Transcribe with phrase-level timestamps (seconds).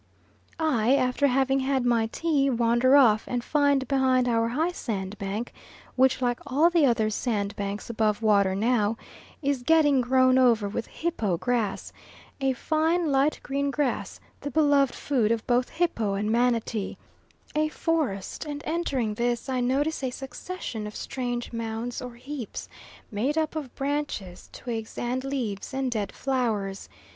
[0.59, 5.53] I, after having had my tea, wander off, and find behind our high sandbank,
[5.95, 8.97] which like all the other sandbanks above water now,
[9.43, 11.93] is getting grown over with hippo grass
[12.39, 16.97] a fine light green grass, the beloved food of both hippo and manatee
[17.53, 22.67] a forest, and entering this I notice a succession of strange mounds or heaps,
[23.11, 26.89] made up of branches, twigs, and leaves, and dead flowers.